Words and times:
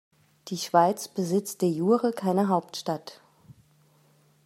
Die 0.47 0.57
Schweiz 0.57 1.07
besitzt 1.07 1.61
de 1.61 1.69
jure 1.69 2.11
keine 2.11 2.47
Hauptstadt. 2.47 3.21